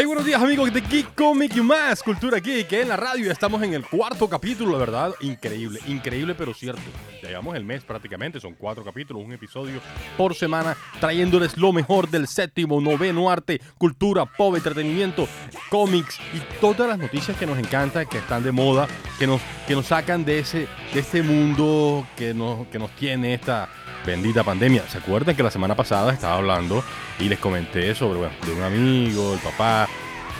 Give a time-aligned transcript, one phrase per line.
[0.00, 3.60] Hey, buenos días amigos de Geek Comic y más, Cultura Geek, en la radio estamos
[3.64, 6.82] en el cuarto capítulo, la verdad, increíble, increíble pero cierto.
[7.20, 9.80] Ya llevamos el mes prácticamente, son cuatro capítulos, un episodio
[10.16, 15.26] por semana, trayéndoles lo mejor del séptimo, noveno arte, cultura, pop, entretenimiento,
[15.68, 18.86] cómics y todas las noticias que nos encantan, que están de moda,
[19.18, 23.34] que nos, que nos sacan de ese, de este mundo que nos, que nos tiene
[23.34, 23.68] esta
[24.08, 24.88] bendita pandemia.
[24.88, 26.82] ¿Se acuerdan que la semana pasada estaba hablando
[27.20, 29.86] y les comenté sobre bueno, de un amigo, el papá?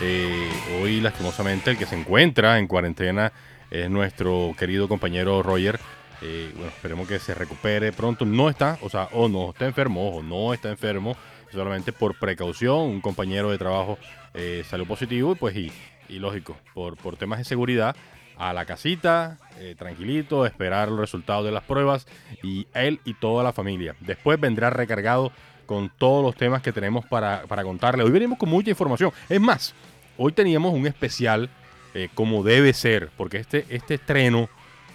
[0.01, 0.49] Eh,
[0.81, 3.31] hoy, lastimosamente, el que se encuentra en cuarentena
[3.71, 5.79] es nuestro querido compañero Roger.
[6.23, 8.25] Eh, bueno, esperemos que se recupere pronto.
[8.25, 11.15] No está, o sea, o no está enfermo, o no está enfermo,
[11.53, 12.79] solamente por precaución.
[12.79, 13.99] Un compañero de trabajo
[14.33, 15.71] eh, salió positivo y pues, y,
[16.09, 17.95] y lógico, por, por temas de seguridad,
[18.39, 22.07] a la casita, eh, tranquilito, esperar los resultados de las pruebas
[22.43, 23.97] y él y toda la familia.
[24.01, 25.33] Después vendrá recargado
[25.67, 28.05] con todos los temas que tenemos para, para contarle.
[28.05, 29.13] Hoy venimos con mucha información.
[29.29, 29.75] Es más,
[30.17, 31.51] hoy teníamos un especial
[31.95, 34.49] eh, como debe ser, porque este, este estreno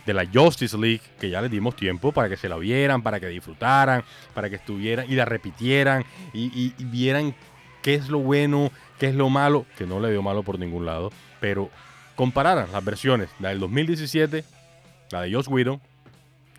[0.05, 3.19] de la Justice League, que ya les dimos tiempo para que se la vieran, para
[3.19, 7.35] que disfrutaran, para que estuvieran y la repitieran y, vieran
[7.81, 10.85] qué es lo bueno, qué es lo malo, que no le veo malo por ningún
[10.85, 11.69] lado, pero
[12.15, 14.43] compararan las versiones, la del 2017,
[15.11, 15.81] la de Joss Whedon,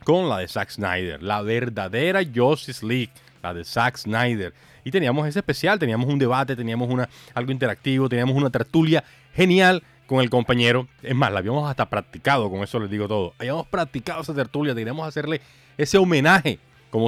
[0.04, 3.10] con la de Zack Snyder, la verdadera Justice League,
[3.42, 4.52] la de Zack Snyder.
[4.84, 9.02] Y teníamos ese especial, teníamos un debate, teníamos una, algo interactivo, teníamos una tertulia
[9.34, 10.88] genial con el compañero.
[11.02, 13.32] Es más, la habíamos hasta practicado, con eso les digo todo.
[13.38, 15.40] Habíamos practicado esa tertulia, teníamos hacerle
[15.78, 16.58] ese homenaje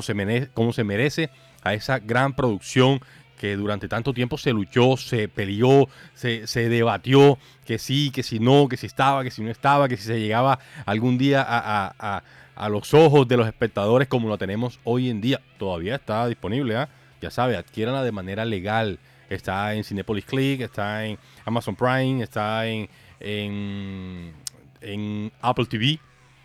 [0.03, 1.31] se, como se merece
[1.63, 3.01] a esa gran producción
[3.37, 8.39] que durante tanto tiempo se luchó, se peleó, se, se, debatió, que sí, que si
[8.39, 11.95] no, que si estaba, que si no estaba, que si se llegaba algún día a,
[11.99, 12.23] a,
[12.55, 15.41] a, los ojos de los espectadores como lo tenemos hoy en día.
[15.59, 16.87] Todavía está disponible, ¿eh?
[17.21, 18.99] ya sabe, adquiéranla de manera legal.
[19.29, 22.89] Está en Cinepolis Click, está en Amazon Prime, está en,
[23.21, 24.33] en,
[24.81, 25.99] en Apple TV,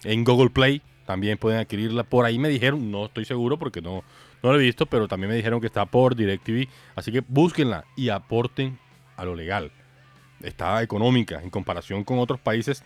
[0.04, 0.82] en Google Play.
[1.06, 2.04] También pueden adquirirla.
[2.04, 4.04] Por ahí me dijeron, no estoy seguro porque no,
[4.44, 6.68] no lo he visto, pero también me dijeron que está por DirecTV.
[6.96, 8.80] Así que búsquenla y aporten
[9.16, 9.72] a lo legal.
[10.42, 12.84] Está económica en comparación con otros países.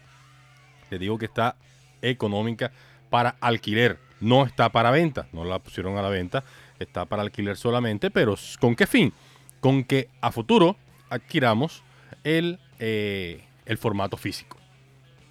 [0.90, 1.56] Les digo que está
[2.02, 2.72] económica
[3.10, 4.00] para alquiler.
[4.20, 5.28] No está para venta.
[5.32, 6.44] No la pusieron a la venta.
[6.80, 8.12] Está para alquiler solamente.
[8.12, 9.14] Pero ¿con qué fin?
[9.62, 10.76] Con que a futuro
[11.10, 11.84] adquiramos
[12.26, 14.58] el, eh, el formato físico.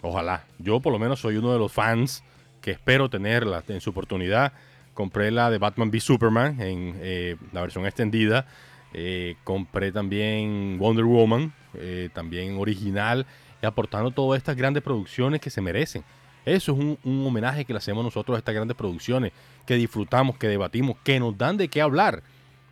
[0.01, 0.45] Ojalá.
[0.59, 2.25] Yo por lo menos soy uno de los fans
[2.63, 4.55] que espero tenerla en su oportunidad
[4.95, 8.47] compré la de Batman v Superman en eh, la versión extendida.
[8.93, 13.27] Eh, compré también Wonder Woman, eh, también original,
[13.61, 16.05] y aportando todas estas grandes producciones que se merecen.
[16.45, 19.33] Eso es un, un, homenaje que le hacemos nosotros a estas grandes producciones,
[19.67, 22.23] que disfrutamos, que debatimos, que nos dan de qué hablar.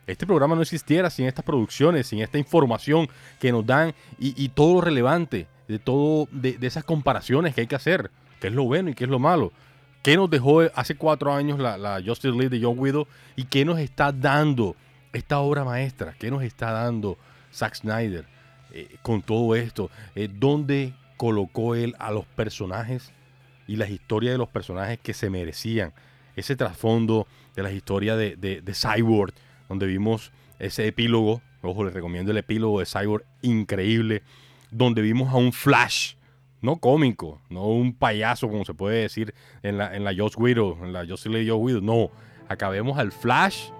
[0.06, 3.08] Este programa no existiera sin estas producciones, sin esta información
[3.40, 7.62] que nos dan y, y todo lo relevante de todo de, de esas comparaciones que
[7.62, 8.10] hay que hacer,
[8.40, 9.52] qué es lo bueno y qué es lo malo.
[10.02, 13.06] ¿Qué nos dejó hace cuatro años la, Justice League de John Widow?
[13.36, 14.74] ¿Y qué nos está dando
[15.12, 16.16] esta obra maestra?
[16.18, 17.18] ¿Qué nos está dando
[17.54, 18.26] Zack Snyder
[18.72, 19.90] eh, con todo esto?
[20.16, 23.12] Eh, ¿Dónde colocó él a los personajes
[23.68, 25.92] y las historias de los personajes que se merecían?
[26.34, 29.34] Ese trasfondo de las historias de, de Cyborg,
[29.68, 31.42] donde vimos ese epílogo.
[31.60, 34.24] Ojo, les recomiendo el epílogo de Cyborg, increíble.
[34.72, 36.14] Donde vimos a un Flash
[36.62, 40.78] no cómico, no un payaso, como se puede decir en la, en la Joss Widow,
[40.82, 41.82] en la Joss Joe Widow.
[41.82, 42.10] No,
[42.48, 43.70] acabemos al Flash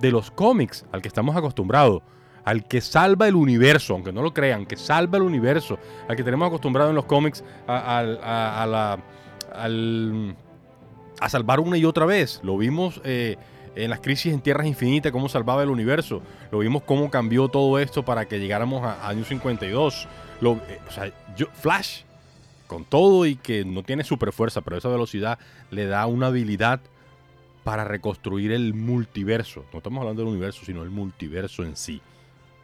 [0.00, 2.02] de los cómics, al que estamos acostumbrados,
[2.44, 6.24] al que salva el universo, aunque no lo crean, que salva el universo, al que
[6.24, 8.98] tenemos acostumbrado en los cómics a, a, a, a la,
[9.54, 10.36] al,
[11.20, 12.40] a salvar una y otra vez.
[12.42, 13.36] Lo vimos eh,
[13.76, 16.22] en las crisis en Tierras Infinitas, cómo salvaba el universo.
[16.50, 20.08] Lo vimos cómo cambió todo esto para que llegáramos a, año 52.
[20.40, 22.02] Lo, eh, o sea, yo, Flash
[22.70, 25.40] con todo y que no tiene super fuerza, pero esa velocidad
[25.72, 26.80] le da una habilidad
[27.64, 29.64] para reconstruir el multiverso.
[29.72, 32.00] No estamos hablando del universo, sino el multiverso en sí.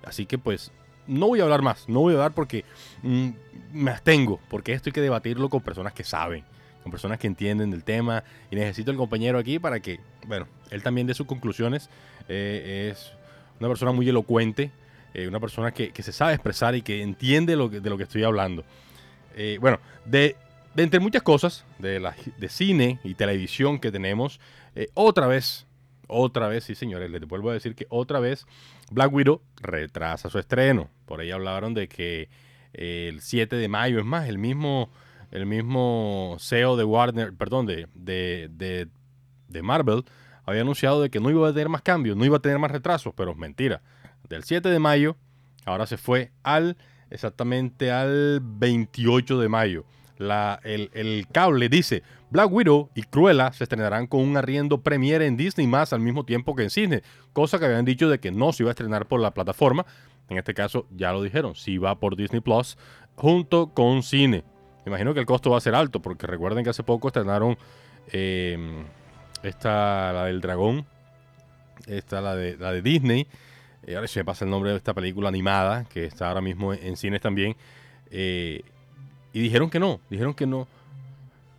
[0.05, 0.71] Así que pues
[1.09, 2.65] no voy a hablar más, no voy a hablar porque
[3.03, 3.31] mmm,
[3.73, 6.45] me abstengo, porque esto hay que debatirlo con personas que saben,
[6.85, 9.99] con personas que entienden del tema y necesito el compañero aquí para que,
[10.29, 11.91] bueno, él también dé sus conclusiones.
[12.29, 13.13] Eh, es
[13.59, 14.71] una persona muy elocuente,
[15.15, 18.23] eh, una persona que, se sabe expresar y que entiende lo de lo que estoy
[18.23, 18.65] hablando.
[19.37, 20.35] Eh, bueno, de,
[20.77, 24.41] entre muchas cosas de, la, de cine y televisión que tenemos,
[24.75, 25.67] eh, otra vez,
[26.09, 28.47] otra vez, sí señores, les vuelvo a decir que otra vez
[28.91, 30.89] Black Widow retrasa su estreno.
[31.05, 32.31] Por ahí hablaron de que
[32.73, 34.91] eh, el 7 de mayo, es más, el mismo,
[35.31, 38.89] el mismo CEO de Warner, perdón, de, de, de,
[39.49, 40.05] de Marvel,
[40.47, 42.71] había anunciado de que no iba a tener más cambios, no iba a tener más
[42.71, 43.83] retrasos, pero mentira.
[44.29, 45.17] Del 7 de mayo
[45.67, 46.77] ahora se fue al
[47.11, 49.85] exactamente al 28 de mayo.
[50.19, 55.67] El, cable dice, Black Widow y Cruella se estrenarán con un arriendo premiere en Disney
[55.67, 58.63] más al mismo tiempo que en cine, cosa que habían dicho de que no se
[58.63, 59.85] iba a estrenar por la plataforma.
[60.29, 62.77] En este caso ya lo dijeron, si va por Disney Plus
[63.15, 64.45] junto con cine.
[64.87, 67.59] Imagino que el costo va a ser alto, porque recuerden que hace poco estrenaron
[68.13, 68.85] eh,
[69.43, 70.87] esta, la del dragón,
[71.87, 73.27] esta, la de, la de Disney.
[73.87, 76.75] Eh, ahora se me pasa el nombre de esta película animada, que está ahora mismo
[76.75, 77.57] en, cines también.
[78.11, 78.63] Eh,
[79.33, 80.67] y dijeron que no, dijeron que no.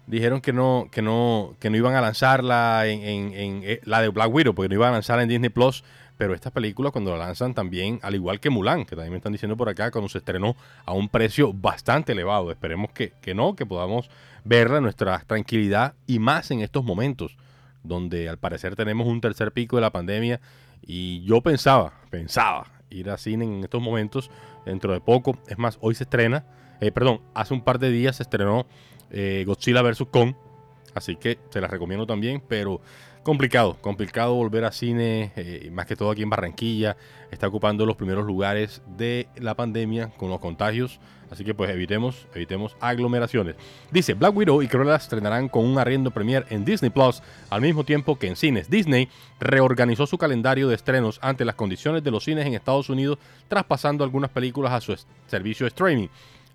[0.06, 4.08] Dijeron que no, que no, que no iban a lanzarla en, en, en la de
[4.08, 5.84] Black Widow, porque no iban a lanzarla en Disney Plus
[6.18, 9.32] pero estas películas cuando la lanzan también, al igual que Mulan, que también me están
[9.32, 12.52] diciendo por acá, cuando se estrenó a un precio bastante elevado.
[12.52, 14.10] Esperemos que, que no, que podamos
[14.44, 17.38] verla en nuestra tranquilidad y más en estos momentos,
[17.84, 20.42] donde al parecer tenemos un tercer pico de la pandemia
[20.82, 24.30] y yo pensaba, pensaba ir a cine en estos momentos
[24.66, 25.38] dentro de poco.
[25.48, 26.46] Es más, hoy se estrena,
[26.80, 28.66] eh, perdón, hace un par de días se estrenó
[29.12, 30.06] eh, Godzilla vs.
[30.12, 30.34] Kong,
[30.94, 32.82] así que se la recomiendo también, pero
[33.24, 36.98] complicado, complicado volver a cine, eh, más que todo aquí en Barranquilla,
[37.32, 41.00] está ocupando los primeros lugares de la pandemia con los contagios,
[41.30, 43.56] así que pues evitemos, evitemos aglomeraciones.
[43.92, 47.84] Dice, Black Widow y Cruella estrenarán con un arriendo premier en Disney Plus al mismo
[47.84, 48.70] tiempo que en cines.
[48.70, 49.10] Disney
[49.40, 53.18] reorganizó su calendario de estrenos ante las condiciones de los cines en Estados Unidos,
[53.48, 54.96] traspasando algunas películas a su
[55.28, 56.08] servicio de streaming.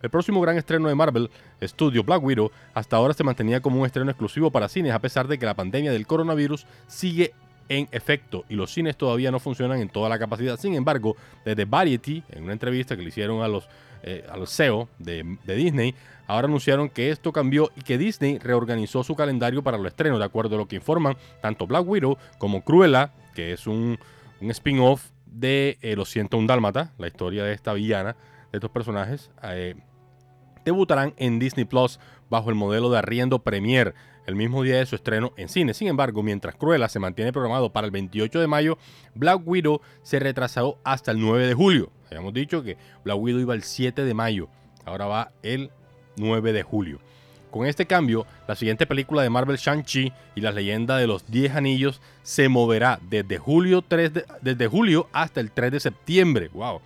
[0.03, 1.31] El próximo gran estreno de Marvel
[1.63, 5.29] Studio Black Widow hasta ahora se mantenía como un estreno exclusivo para cines a pesar
[5.29, 7.33] de que la pandemia del coronavirus sigue
[7.69, 10.59] en efecto y los cines todavía no funcionan en toda la capacidad.
[10.59, 13.69] Sin embargo, desde Variety, en una entrevista que le hicieron a los,
[14.03, 15.95] eh, a los CEO de, Disney,
[16.27, 20.25] ahora anunciaron que esto cambió y que Disney reorganizó su calendario para los estrenos, de
[20.25, 23.99] acuerdo a lo que informan tanto Black Widow como Cruella, que es un,
[24.41, 28.17] spin-off de eh, Los 101 Dálmata, la historia de esta villana,
[28.51, 29.31] de estos personajes.
[29.45, 29.77] Eh,
[30.65, 31.99] debutarán en Disney Plus
[32.31, 33.95] bajo el modelo de arriendo Premier
[34.27, 35.75] el mismo día de su estreno en cine.
[35.75, 38.79] Sin embargo, mientras Cruella se mantiene programado para el 28 de mayo,
[39.15, 41.91] Black Widow se retrasó hasta el 9 de julio.
[42.07, 44.49] Habíamos dicho que Black Widow iba el 7 de mayo,
[44.85, 45.71] ahora va el
[46.17, 47.01] 9 de julio.
[47.51, 51.57] Con este cambio, la siguiente película de Marvel Shang-Chi y la leyenda de los 10
[51.57, 56.49] anillos se moverá desde julio, 3 desde julio hasta el 3 de septiembre.
[56.55, 56.81] ¡Wow!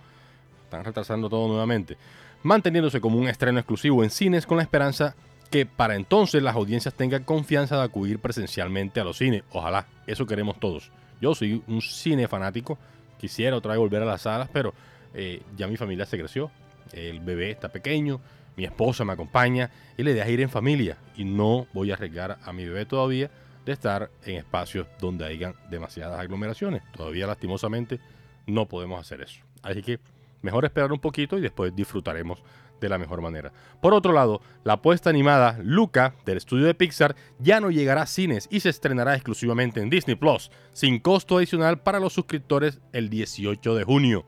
[0.65, 1.97] Están retrasando todo nuevamente
[2.43, 5.15] manteniéndose como un estreno exclusivo en cines con la esperanza
[5.49, 9.43] que para entonces las audiencias tengan confianza de acudir presencialmente a los cines.
[9.51, 10.91] Ojalá, eso queremos todos.
[11.21, 12.77] Yo soy un cine fanático,
[13.17, 14.73] quisiera otra vez volver a las salas, pero
[15.13, 16.51] eh, ya mi familia se creció,
[16.93, 18.19] el bebé está pequeño,
[18.55, 21.93] mi esposa me acompaña y la idea es ir en familia y no voy a
[21.93, 23.31] arriesgar a mi bebé todavía
[23.65, 26.81] de estar en espacios donde hayan demasiadas aglomeraciones.
[26.93, 27.99] Todavía lastimosamente
[28.45, 29.41] no podemos hacer eso.
[29.61, 29.99] Así que
[30.41, 32.43] Mejor esperar un poquito y después disfrutaremos
[32.79, 33.51] de la mejor manera.
[33.81, 38.07] Por otro lado, la apuesta animada Luca del estudio de Pixar ya no llegará a
[38.07, 43.09] cines y se estrenará exclusivamente en Disney Plus, sin costo adicional para los suscriptores el
[43.09, 44.25] 18 de junio.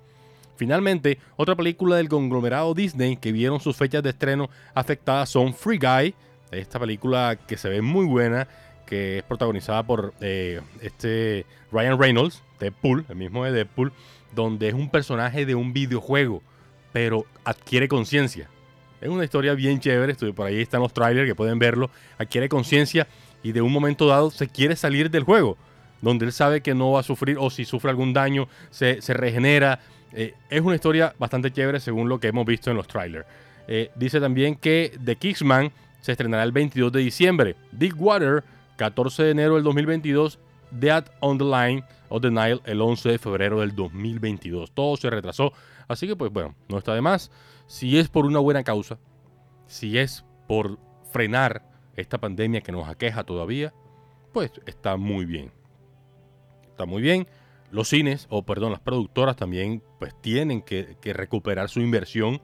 [0.56, 5.78] Finalmente, otra película del conglomerado Disney que vieron sus fechas de estreno afectadas son Free
[5.78, 6.16] Guy,
[6.52, 8.48] esta película que se ve muy buena,
[8.86, 13.94] que es protagonizada por eh, este Ryan Reynolds, Deadpool, el mismo de Deadpool,
[14.34, 16.42] donde es un personaje de un videojuego,
[16.92, 18.50] pero adquiere conciencia.
[19.02, 23.08] Es una historia bien chévere, por ahí están los trailers que pueden verlo, adquiere conciencia
[23.44, 25.58] y de un momento dado se quiere salir del juego,
[26.02, 29.80] donde él sabe que no va a sufrir o si sufre algún daño se, regenera.
[30.14, 33.26] Eh, es una historia bastante chévere según lo que hemos visto en los trailers.
[33.68, 37.56] Eh, dice también que The Kingsman se estrenará el 22 de diciembre.
[37.72, 38.44] Dick Water,
[38.78, 40.40] 14 de enero del 2022.
[40.72, 44.72] Dead on the Line of the Nile el 11 de febrero del 2022.
[44.72, 45.54] Todo se retrasó,
[45.88, 47.32] así que pues bueno, no está de más.
[47.68, 48.98] Si es por una buena causa,
[49.68, 50.80] si es por
[51.12, 51.64] frenar
[51.96, 53.74] esta pandemia que nos aqueja todavía,
[54.34, 55.52] pues está muy bien.
[56.64, 57.28] Está muy bien.
[57.72, 62.42] Los cines, o perdón, las productoras también pues tienen que, recuperar su inversión.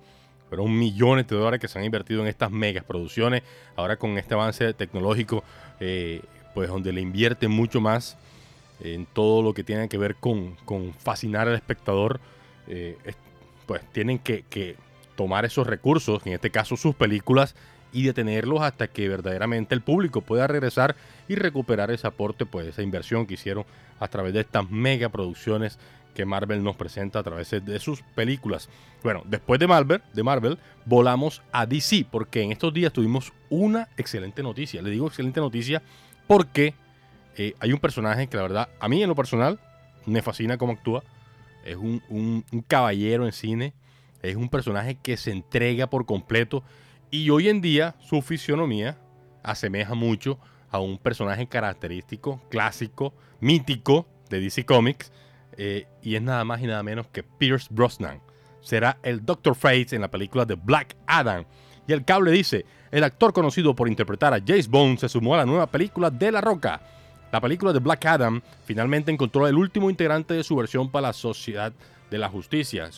[0.49, 3.41] Fueron millones de dólares que se han invertido en estas megas producciones.
[3.75, 5.43] Ahora con este avance tecnológico,
[5.79, 6.21] eh,
[6.53, 8.17] pues donde le invierte mucho más
[8.79, 10.55] en todo lo que tiene que ver con,
[10.99, 12.19] fascinar al espectador,
[12.67, 12.97] eh,
[13.65, 14.75] pues tienen que,
[15.15, 17.55] tomar esos recursos, en este caso sus películas,
[17.93, 20.97] y detenerlos hasta que verdaderamente el público pueda regresar
[21.29, 23.63] y recuperar ese aporte, pues esa inversión que hicieron
[24.01, 25.79] a través de estas mega producciones
[26.13, 28.69] que Marvel nos presenta a través de sus películas.
[29.03, 33.87] Bueno, después de Marvel, de Marvel, volamos a DC, porque en estos días tuvimos una
[33.97, 34.81] excelente noticia.
[34.81, 35.81] Le digo excelente noticia
[36.27, 36.73] porque
[37.37, 39.59] eh, hay un personaje que la verdad, a mí en lo personal,
[40.05, 41.03] me fascina cómo actúa.
[41.63, 43.73] Es un, caballero en cine.
[44.21, 46.63] Es un personaje que se entrega por completo
[47.11, 48.97] y hoy en día su fisionomía
[49.43, 50.39] asemeja mucho
[50.69, 55.11] a un personaje característico, clásico, mítico de DC Comics
[55.57, 58.19] eh, y es nada más y nada menos que Pierce Brosnan.
[58.61, 59.55] Será el Dr.
[59.55, 61.45] Fate en la película de Black Adam.
[61.87, 65.37] Y el cable dice, el actor conocido por interpretar a Jace Bond se sumó a
[65.37, 66.81] la nueva película de La Roca.
[67.35, 71.13] La película de Black Adam finalmente encontró el último integrante de su versión para la
[71.13, 71.73] Sociedad
[72.09, 72.89] de la Justicia,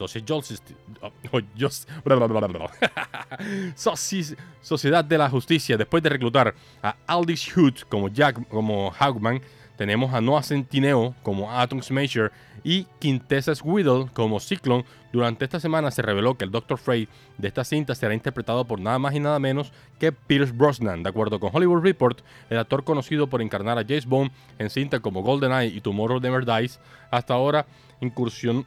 [4.62, 6.53] Sociedad de la Justicia, después de reclutar
[6.84, 9.41] a Aldis Hood como Jack, como Hawkman,
[9.75, 12.32] tenemos a Noah Centineo como Atom Smasher
[12.67, 14.83] y Quintessas Whittle como Cyclone.
[15.13, 16.77] Durante esta semana se reveló que el Dr.
[16.77, 17.07] Frey
[17.38, 21.01] de esta cinta será interpretado por nada más y nada menos que Pierce Brosnan.
[21.01, 22.19] De acuerdo con Hollywood Report,
[22.50, 26.45] el actor conocido por encarnar a James Bond en cinta como GoldenEye y Tomorrow Never
[26.45, 27.65] Dies, hasta ahora
[28.01, 28.65] incursión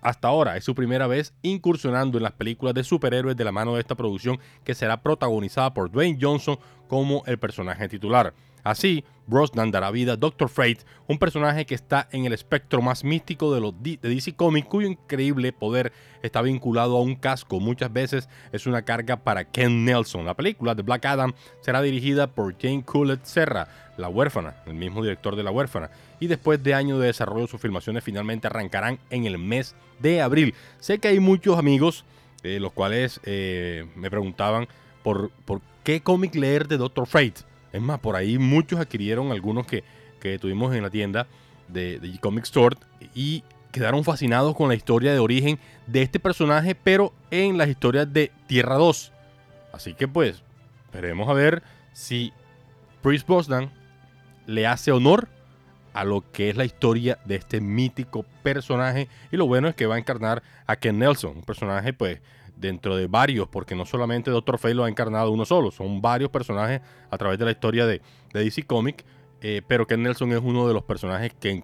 [0.00, 3.74] hasta ahora es su primera vez incursionando en las películas de superhéroes de la mano
[3.74, 8.34] de esta producción que será protagonizada por Dwayne Johnson como el personaje titular.
[8.62, 13.04] Así, Brosnan dará vida a Doctor Fate, un personaje que está en el espectro más
[13.04, 17.60] místico de, los DC Comics, cuyo increíble poder está vinculado a un casco.
[17.60, 20.24] Muchas veces es una carga para Ken Nelson.
[20.24, 25.02] La película de Black Adam será dirigida por Jane Coolett Serra, la huérfana, el mismo
[25.02, 25.90] director de La huérfana.
[26.20, 30.54] Y después de años de desarrollo, sus filmaciones finalmente arrancarán en el mes de abril.
[30.80, 32.04] Sé que hay muchos amigos,
[32.42, 34.68] eh, los cuales eh, me preguntaban
[35.02, 37.53] por, por qué cómic leer de Doctor Fate.
[37.74, 39.82] Es más, por ahí muchos adquirieron algunos que,
[40.40, 41.26] tuvimos en la tienda
[41.68, 42.78] de, de Comic Store
[43.14, 48.10] y quedaron fascinados con la historia de origen de este personaje, pero en las historias
[48.10, 49.12] de Tierra 2.
[49.72, 50.42] Así que pues,
[50.84, 51.62] esperemos a ver
[51.92, 52.32] si
[53.02, 53.70] Priest Bosnan
[54.46, 55.28] le hace honor
[55.94, 59.08] a lo que es la historia de este mítico personaje.
[59.32, 62.20] Y lo bueno es que va a encarnar a Ken Nelson, un personaje pues
[62.56, 66.30] dentro de varios, porque no solamente Doctor Fate lo ha encarnado uno solo, son varios
[66.30, 66.80] personajes
[67.10, 68.00] a través de la historia de,
[68.32, 69.04] DC Comics,
[69.40, 71.62] eh, pero que Nelson es uno de los personajes que,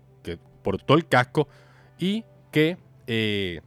[0.63, 1.49] portó el casco
[1.99, 3.63] y que eh,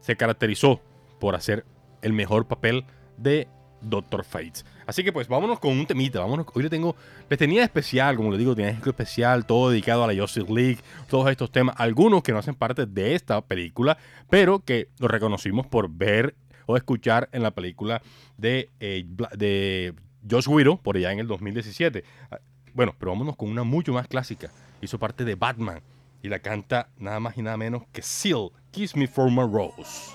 [0.00, 0.82] se caracterizó
[1.18, 1.64] por hacer
[2.02, 2.84] el mejor papel
[3.16, 3.48] de
[3.80, 4.62] Doctor Fate.
[4.86, 6.96] Así que pues vámonos con un temita, vámonos, hoy le tengo,
[7.28, 10.78] les tenía especial, como le digo, tenía especial, todo dedicado a la Justice League,
[11.08, 13.96] todos estos temas, algunos que no hacen parte de esta película,
[14.28, 16.34] pero que lo reconocimos por ver
[16.66, 18.02] o escuchar en la película
[18.36, 19.04] de, eh,
[19.36, 19.94] de
[20.28, 22.04] Josh Whedon por allá en el 2017.
[22.30, 22.38] Ah,
[22.72, 24.50] bueno, pero vámonos con una mucho más clásica.
[24.80, 25.80] Hizo parte de Batman
[26.22, 30.14] y la canta nada más y nada menos que Seal, Kiss Me for My Rose.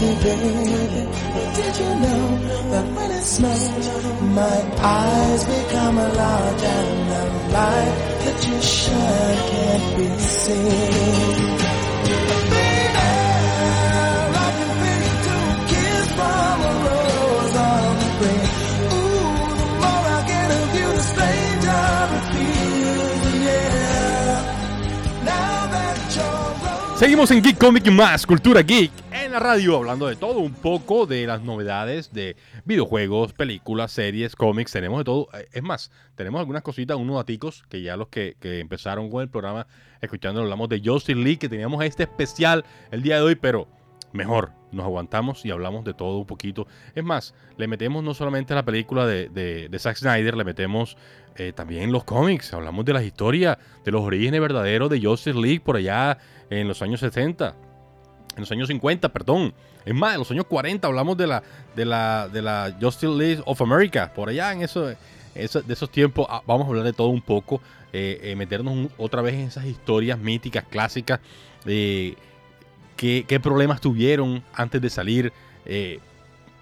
[0.00, 1.02] Healthy, baby?
[1.56, 2.22] Did you know
[2.72, 3.10] that when
[4.34, 11.58] my eyes become large and the light that you shine can't be seen?
[12.08, 12.40] You,
[27.00, 28.92] Seguimos en Geek Comic más, Cultura Geek,
[29.30, 34.72] la radio, hablando de todo un poco, de las novedades de videojuegos, películas, series, cómics,
[34.72, 35.28] tenemos de todo.
[35.34, 39.28] Eh, Es más, tenemos algunas cositas, unos daticos, que ya los que, empezaron con el
[39.28, 39.66] programa,
[40.00, 43.68] escuchando, hablamos de Justice League, que teníamos este especial el día de hoy, pero
[44.12, 46.66] mejor, nos aguantamos y hablamos de todo un poquito.
[46.94, 50.96] Es más, le metemos no solamente la película de, Zack Snyder, le metemos
[51.36, 55.60] eh, también los cómics, hablamos de las historias, de los orígenes verdaderos de Justice League
[55.60, 56.18] por allá
[56.50, 57.54] en los años 60,
[58.40, 59.52] en los años 50, perdón.
[59.84, 61.42] Es más, en los años 40 hablamos de la,
[61.76, 64.92] de la, de la Justice League of America, por allá en eso,
[65.34, 66.26] eso- de esos tiempos.
[66.28, 67.60] ah, Vamos a hablar de todo un poco,
[67.92, 71.20] eh, eh, meternos otra vez en esas historias míticas, clásicas.
[72.96, 75.32] qué, problemas tuvieron antes de salir.
[75.66, 75.98] eh,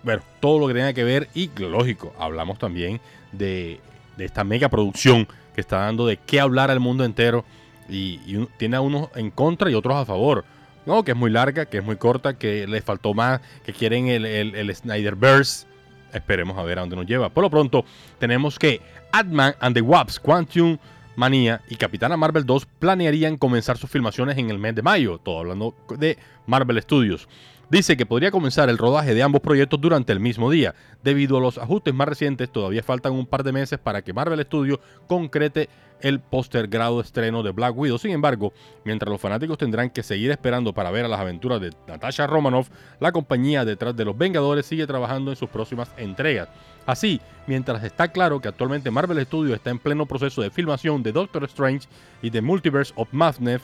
[0.03, 1.29] bueno, todo lo que tenga que ver.
[1.35, 3.01] Y lógico, hablamos también
[3.33, 3.81] de,
[4.17, 7.45] de esta mega producción que está dando de qué hablar al mundo entero.
[7.91, 8.19] Y,
[8.59, 10.45] tiene a unos en contra y otros a favor.
[10.87, 14.09] No, que es muy larga, que es muy corta, que les faltó más, que quieren
[14.09, 15.67] el, el, el Snyderverse.
[16.12, 17.29] Esperemos a ver a dónde nos lleva.
[17.29, 17.85] Por lo pronto,
[18.19, 18.81] tenemos que
[19.12, 20.79] Ant-Man and the Wasp, Quantum
[21.19, 25.19] Manía y Capitana Marvel 2 planearían comenzar sus filmaciones en el mes de mayo.
[25.19, 27.29] Todo hablando de Marvel Studios.
[27.70, 30.74] Dice que podría comenzar el rodaje de ambos proyectos durante el mismo día.
[31.04, 34.42] Debido a los ajustes más recientes, todavía faltan un par de meses para que Marvel
[34.42, 35.68] Studios concrete
[36.00, 37.98] el postergrado estreno de Black Widow.
[37.98, 38.54] Sin embargo,
[38.85, 42.70] mientras los fanáticos tendrán que seguir esperando para ver a las aventuras de Natasha Romanoff,
[43.00, 46.48] la compañía detrás de los Vengadores sigue trabajando en sus próximas entregas.
[46.87, 51.12] Así, mientras está claro que actualmente Marvel Studios está en pleno proceso de filmación de
[51.12, 51.87] Doctor Strange
[52.22, 53.61] y de Multiverse of Madness,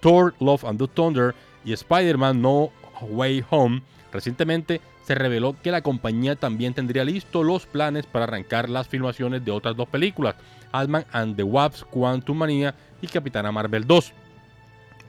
[0.00, 1.34] Thor, Love and the Thunder
[1.66, 7.66] y Spider-Man No Way Home, recientemente se reveló que la compañía también tendría listos los
[7.66, 10.36] planes para arrancar las filmaciones de otras dos películas,
[10.70, 14.12] Ant-Man and the Wasp, Quantum Mania y Capitana Marvel 2.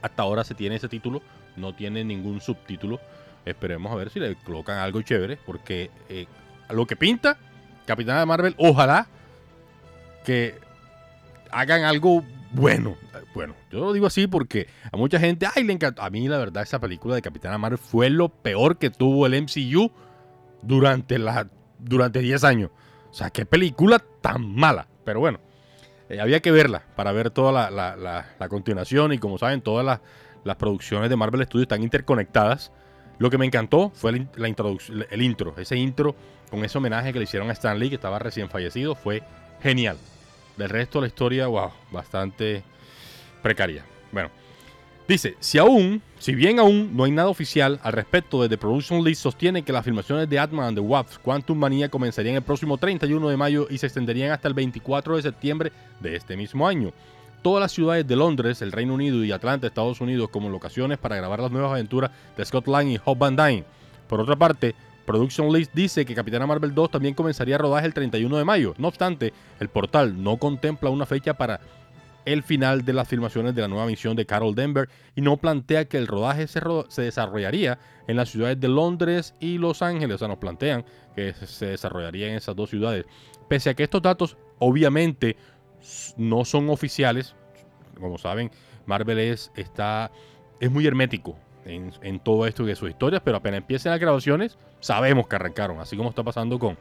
[0.02, 1.22] Hasta ahora se tiene ese título,
[1.56, 3.00] no tiene ningún subtítulo.
[3.44, 6.26] Esperemos a ver si le colocan algo chévere, porque eh,
[6.70, 7.38] lo que pinta,
[7.86, 9.06] Capitana Marvel, ojalá
[10.24, 10.58] que
[11.50, 12.24] hagan algo
[12.54, 12.96] bueno.
[13.34, 16.02] Bueno, yo lo digo así porque a mucha gente, ay, le encantó.
[16.02, 19.34] A mí, la verdad, esa película de Capitana Marvel fue lo peor que tuvo el
[19.42, 19.90] MCU
[20.62, 22.70] durante, la, durante 10 años.
[23.10, 24.86] O sea, qué película tan mala.
[25.04, 25.40] Pero bueno,
[26.08, 27.96] eh, había que verla para ver toda la, la-
[28.38, 29.12] la- continuación.
[29.12, 30.00] Y como saben, todas las,
[30.44, 32.70] las producciones de Marvel Studios están interconectadas.
[33.18, 34.48] Lo que me encantó fue el, la
[35.10, 35.54] el intro.
[35.56, 36.14] Ese intro
[36.50, 39.22] con ese homenaje que le hicieron a Stan Lee, que estaba recién fallecido, fue
[39.60, 39.96] genial.
[40.56, 42.62] Del resto la historia, wow, bastante
[43.42, 43.84] precaria.
[44.12, 44.30] Bueno,
[45.08, 49.02] dice, si aún, si bien aún no hay nada oficial al respecto de The Production
[49.02, 52.78] List, sostiene que las filmaciones de Atman and the Wasp Quantum Manía comenzarían el próximo
[52.78, 56.92] 31 de mayo y se extenderían hasta el 24 de septiembre de este mismo año.
[57.42, 61.16] Todas las ciudades de Londres, el Reino Unido y Atlanta, Estados Unidos, como locaciones para
[61.16, 63.64] grabar las nuevas aventuras de Scott Lang y Hope Van Dyne.
[64.08, 68.36] Por otra parte, Production List dice que Capitana Marvel 2 también comenzaría rodaje el 31
[68.36, 68.74] de mayo.
[68.78, 71.60] No obstante, el portal no contempla una fecha para
[72.24, 75.84] el final de las filmaciones de la nueva misión de Carol Denver y no plantea
[75.84, 80.14] que el rodaje se, se desarrollaría en las ciudades de Londres y Los Ángeles.
[80.16, 83.04] O sea, nos plantean que se- desarrollaría en esas dos ciudades.
[83.48, 85.36] Pese a que estos datos obviamente
[86.16, 87.34] no son oficiales,
[88.00, 88.50] como saben,
[88.86, 90.10] Marvel es, está,
[90.60, 94.58] es muy hermético en, en todo esto de sus historias, pero apenas empiecen las grabaciones,
[94.80, 96.76] sabemos que arrancaron, así como está pasando con,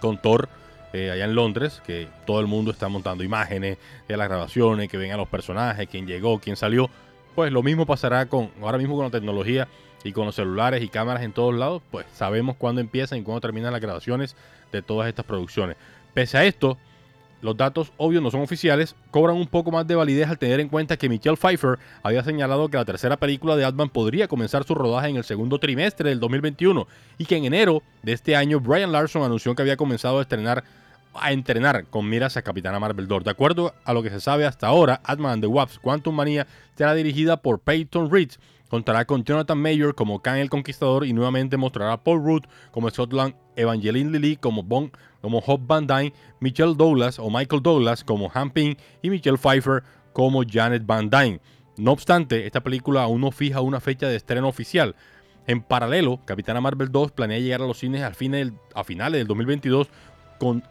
[0.00, 0.48] con Thor
[0.92, 4.96] eh, allá en Londres, que todo el mundo está montando imágenes de las grabaciones, que
[4.96, 6.88] ven a los personajes, quién llegó, quién salió.
[7.34, 9.68] Pues lo mismo pasará con ahora mismo con la tecnología
[10.02, 13.40] y con los celulares y cámaras en todos lados, pues sabemos cuándo empiezan y cuándo
[13.40, 14.34] terminan las grabaciones
[14.72, 15.76] de todas estas producciones.
[16.14, 16.78] Pese a esto,
[17.40, 20.68] los datos obvios no son oficiales, cobran un poco más de validez al tener en
[20.68, 24.74] cuenta que Michelle Pfeiffer había señalado que la tercera película de Batman podría comenzar su
[24.74, 26.86] rodaje en el segundo trimestre del 2021
[27.18, 30.64] y que en enero de este año Brian Larson anunció que había comenzado a estrenar
[31.14, 33.24] a entrenar con miras a Capitana Marvel 2.
[33.24, 36.46] De acuerdo a lo que se sabe hasta ahora, Ant-Man and the Wasp Quantum Manía
[36.76, 38.30] será dirigida por Peyton Reed.
[38.68, 42.90] Contará con Jonathan Mayer como Kang el Conquistador y nuevamente mostrará a Paul Rudd como
[42.90, 48.30] Scotland, Evangeline Lilly como Bon, como Hope Van Dyne, Michelle Douglas o Michael Douglas como
[48.34, 51.40] Han Ping y Michelle Pfeiffer como Janet Van Dyne.
[51.76, 54.94] No obstante, esta película aún no fija una fecha de estreno oficial.
[55.46, 59.18] En paralelo, Capitana Marvel 2 planea llegar a los cines al fin del- a finales
[59.20, 59.88] del 2022
[60.38, 60.62] con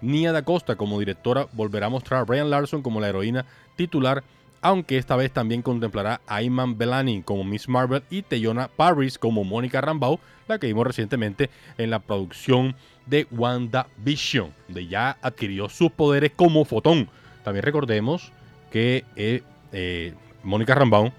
[0.00, 1.46] Nia Da Costa como directora.
[1.52, 3.44] Volverá a mostrar a Brian Larson como la heroína
[3.76, 4.22] titular,
[4.60, 9.44] aunque esta vez también contemplará a Iman Belani como Miss Marvel y Teyona Parris como
[9.44, 12.76] Mónica Rambeau, la que vimos recientemente en la producción
[13.08, 17.08] de WandaVision, donde ya adquirió sus poderes como fotón.
[17.42, 18.32] También recordemos
[18.70, 19.42] que eh,
[19.72, 21.12] eh, Mónica Rambeau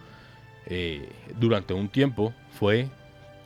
[0.68, 2.88] eh, durante un tiempo fue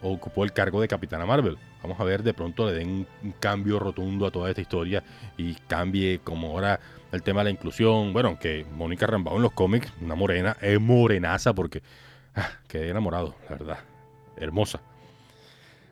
[0.01, 1.57] ocupó el cargo de Capitana Marvel.
[1.81, 5.03] Vamos a ver, de pronto le den un, cambio rotundo a toda esta historia
[5.37, 6.79] y cambie como ahora
[7.11, 8.11] el tema de la inclusión.
[8.11, 11.81] Bueno, que Mónica Rambeau en los cómics, una morena, es morenaza porque
[12.35, 13.79] ah, quedé enamorado, la verdad.
[14.35, 14.81] Hermosa.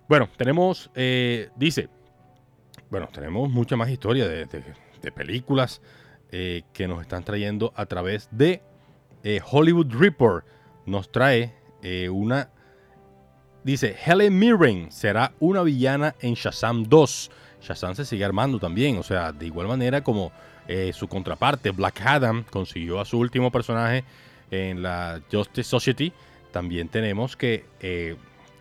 [0.09, 0.89] Bueno, tenemos,
[1.55, 1.89] dice,
[2.91, 4.45] bueno, tenemos mucha más historia de,
[5.15, 5.81] películas
[6.29, 8.61] eh, que nos están trayendo a través de
[9.23, 10.45] eh, Hollywood Report.
[10.85, 12.49] Nos trae eh, una
[13.63, 17.31] Dice, Helen Mirren será una villana en Shazam 2.
[17.61, 20.31] Shazam se sigue armando también, o sea, de igual manera como
[20.93, 24.05] su contraparte, Black Adam, consiguió a su último personaje
[24.51, 26.13] en la Justice Society,
[26.51, 27.65] también tenemos que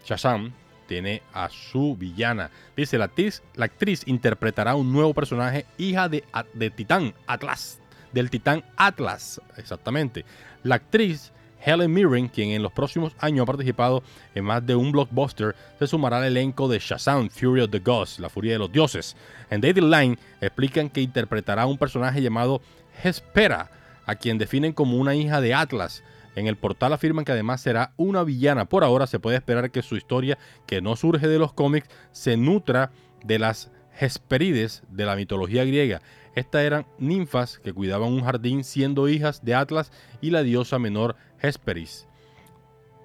[0.04, 0.52] Shazam
[0.90, 2.50] tiene a su villana.
[2.76, 7.78] Dice, la actriz, la actriz interpretará un nuevo personaje, hija de, de Titán Atlas,
[8.12, 10.24] del Titán Atlas, exactamente.
[10.64, 11.30] La actriz
[11.64, 14.02] Helen Mirren, quien en los próximos años ha participado
[14.34, 18.18] en más de un blockbuster, se sumará al elenco de Shazam, Fury of the Gods,
[18.18, 19.14] la furia de los dioses.
[19.48, 22.62] En Dated Line explican que interpretará a un personaje llamado
[23.04, 23.70] Hespera,
[24.06, 26.02] a quien definen como una hija de Atlas.
[26.36, 28.66] En el portal afirman que además será una villana.
[28.66, 32.36] Por ahora se puede esperar que su historia, que no surge de los cómics, se
[32.36, 32.92] nutra
[33.24, 36.00] de las Hesperides de la mitología griega.
[36.34, 41.16] Estas eran ninfas que cuidaban un jardín siendo hijas de Atlas y la diosa menor
[41.40, 42.06] Hesperis.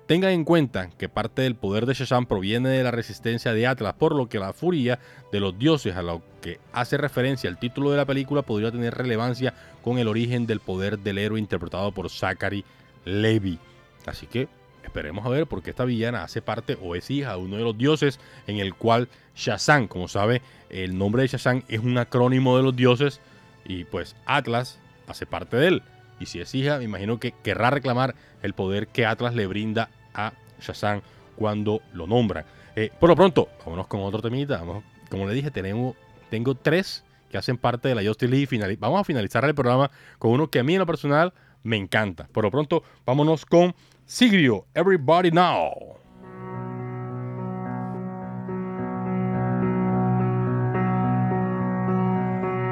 [0.06, 3.96] Tengan en cuenta que parte del poder de Shazam proviene de la resistencia de Atlas,
[3.96, 5.00] por lo que la furia
[5.32, 8.94] de los dioses a lo que hace referencia el título de la película podría tener
[8.94, 12.64] relevancia con el origen del poder del héroe interpretado por Zachary
[13.06, 13.60] Levi.
[14.06, 14.48] Así que
[14.84, 17.78] esperemos a ver porque esta villana hace parte o es hija de uno de los
[17.78, 22.64] dioses en el cual Shazam, como sabe, el nombre de Shazam es un acrónimo de
[22.64, 23.20] los dioses
[23.66, 25.84] y pues Atlas hace parte de él.
[26.20, 29.90] Y si es hija, me imagino que querrá reclamar el poder que Atlas le brinda
[30.14, 31.02] a Shazam
[31.36, 32.46] cuando lo nombra.
[32.76, 34.58] Eh, por lo pronto, vámonos con otro temita.
[34.58, 35.96] Vamos, como le dije, tenemos,
[36.30, 38.78] tengo tres que hacen parte de la Justice League.
[38.80, 41.34] Vamos a finalizar el programa con uno que a mí en lo personal
[41.66, 42.28] me encanta.
[42.32, 43.74] Por lo pronto, vámonos con
[44.06, 45.98] Sigrio, Everybody Now.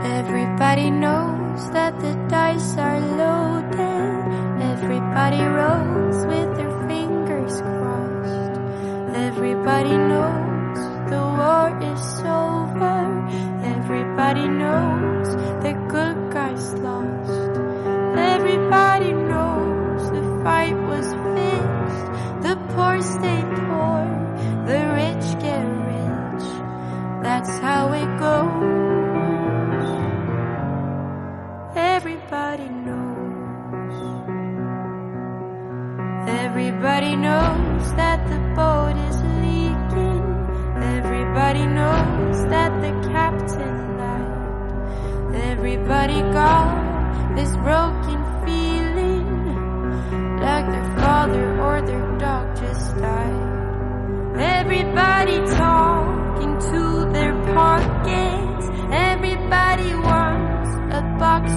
[0.03, 4.61] Everybody knows that the dice are loaded.
[4.61, 8.59] Everybody rolls with their fingers crossed.
[9.15, 10.79] Everybody knows
[11.09, 13.03] the war is over.
[13.63, 17.42] Everybody knows the good guys lost.
[18.73, 21.05] Everybody knows the fight was
[21.35, 22.05] fixed.
[22.41, 24.01] The poor stay poor,
[24.65, 26.45] the rich get rich.
[27.21, 28.42] That's how it goes.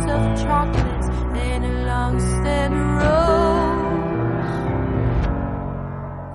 [0.05, 1.09] Of chocolates
[1.49, 3.57] and a long stem rose.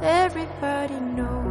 [0.04, 1.42] Everybody knows.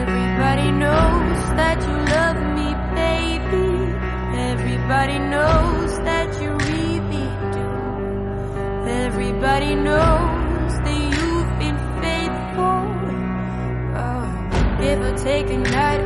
[0.00, 2.68] Everybody knows that you love me,
[3.00, 3.70] baby.
[4.52, 7.68] Everybody knows that you really do.
[9.04, 12.80] Everybody knows that you've been faithful.
[14.02, 14.24] Oh,
[14.80, 16.00] give or take a night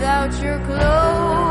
[0.00, 1.49] without your clothes.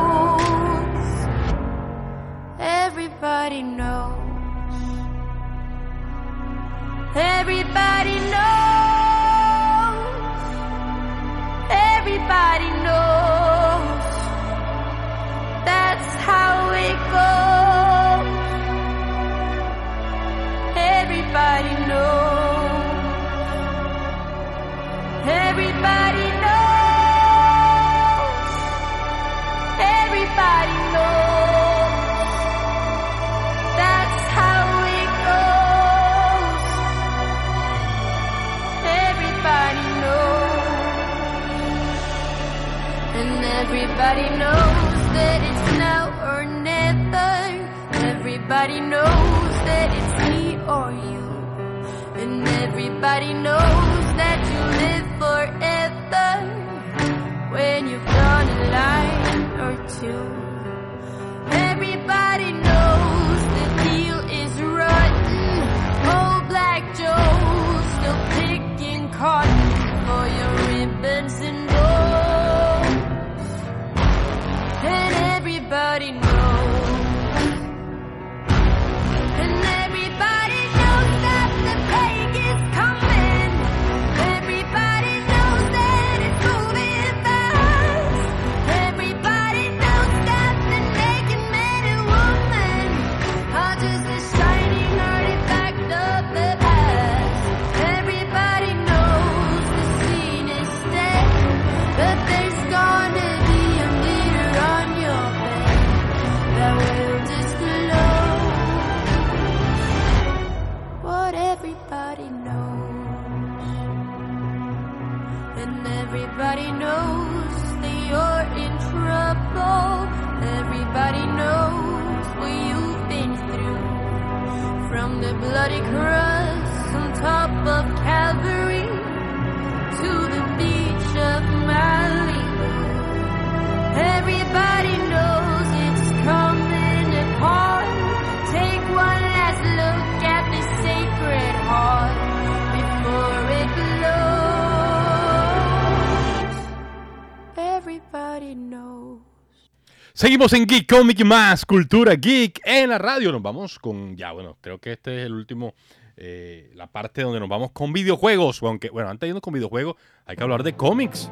[150.19, 153.31] Seguimos en Geek Comic más, Cultura Geek en la radio.
[153.31, 155.75] Nos vamos con, ya bueno, creo que este es el último,
[156.17, 158.61] eh, la parte donde nos vamos con videojuegos.
[158.63, 161.31] Aunque, bueno, antes de irnos con videojuegos, hay que hablar de cómics.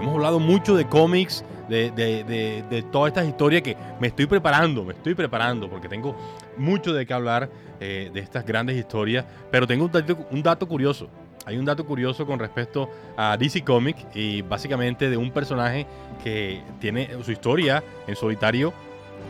[0.00, 4.24] Hemos hablado mucho de cómics, de, de, de, de todas estas historias que me estoy
[4.24, 6.16] preparando, me estoy preparando, porque tengo
[6.56, 9.26] mucho de qué hablar eh, de estas grandes historias.
[9.50, 11.10] Pero tengo un dato, un dato curioso.
[11.46, 15.86] Hay un dato curioso con respecto a DC Comics y básicamente de un personaje
[16.22, 18.72] que tiene su historia en solitario,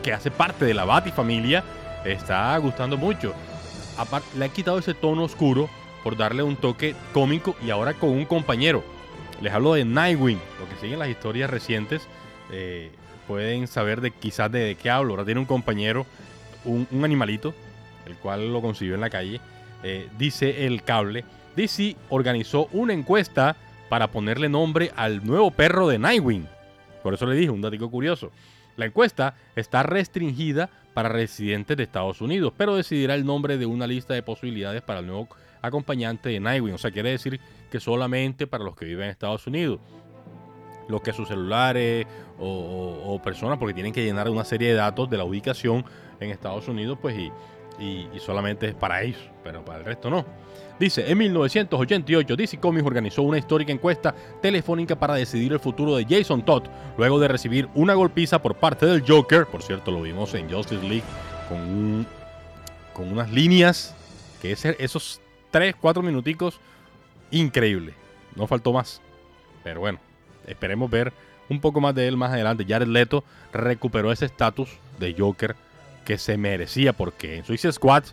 [0.03, 1.63] que hace parte de la Batifamilia,
[2.05, 3.33] está gustando mucho.
[3.97, 5.69] Apar- le han quitado ese tono oscuro
[6.03, 8.83] por darle un toque cómico y ahora con un compañero.
[9.41, 10.39] Les hablo de Nightwing.
[10.59, 12.07] Los que siguen las historias recientes
[12.51, 12.91] eh,
[13.27, 15.11] pueden saber de quizás de, de qué hablo.
[15.13, 16.05] Ahora tiene un compañero,
[16.63, 17.53] un, un animalito,
[18.05, 19.41] el cual lo consiguió en la calle.
[19.83, 21.25] Eh, dice el cable.
[21.55, 23.55] DC organizó una encuesta
[23.89, 26.47] para ponerle nombre al nuevo perro de Nightwing.
[27.03, 28.31] Por eso le dije un dato curioso.
[28.77, 33.85] La encuesta está restringida para residentes de Estados Unidos, pero decidirá el nombre de una
[33.87, 35.27] lista de posibilidades para el nuevo
[35.61, 36.73] acompañante de Nightwing.
[36.73, 37.39] O sea, quiere decir
[37.71, 39.79] que solamente para los que viven en Estados Unidos.
[40.87, 42.05] Los que sus celulares
[42.37, 45.83] o, personas, porque tienen que llenar una serie de datos de la ubicación
[46.19, 47.31] en Estados Unidos, pues y,
[47.79, 50.25] y- y solamente es para ellos, pero para el resto no.
[50.79, 56.05] Dice, en 1988 DC Comics organizó una histórica encuesta telefónica para decidir el futuro de
[56.05, 56.63] Jason Todd,
[56.97, 60.83] luego de recibir una golpiza por parte del Joker, por cierto lo vimos en Justice
[60.83, 61.03] League
[61.47, 62.07] con, un-
[62.93, 63.95] con unas líneas,
[64.41, 66.59] que ese- esos 3, 4 minuticos,
[67.31, 67.93] increíble,
[68.35, 69.01] no faltó más,
[69.63, 69.99] pero bueno,
[70.45, 71.13] esperemos ver
[71.47, 72.65] un poco más de él más adelante.
[72.67, 75.55] Jared Leto recuperó ese estatus de Joker
[76.03, 78.03] que se merecía porque en Suicide Squad